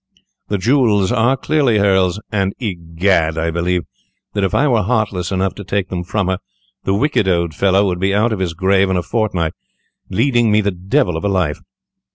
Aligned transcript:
The 0.47 0.57
jewels 0.57 1.11
are 1.11 1.37
clearly 1.37 1.77
hers, 1.77 2.19
and, 2.31 2.55
egad, 2.57 3.37
I 3.37 3.51
believe 3.51 3.83
that 4.33 4.43
if 4.43 4.51
I 4.55 4.67
were 4.67 4.81
heartless 4.81 5.31
enough 5.31 5.53
to 5.53 5.63
take 5.63 5.89
them 5.89 6.03
from 6.03 6.27
her, 6.27 6.39
the 6.85 6.95
wicked 6.95 7.27
old 7.27 7.53
fellow 7.53 7.85
would 7.85 7.99
be 7.99 8.11
out 8.11 8.33
of 8.33 8.39
his 8.39 8.55
grave 8.55 8.89
in 8.89 8.97
a 8.97 9.03
fortnight, 9.03 9.53
leading 10.09 10.49
me 10.51 10.59
the 10.61 10.71
devil 10.71 11.15
of 11.15 11.23
a 11.23 11.29
life. 11.29 11.59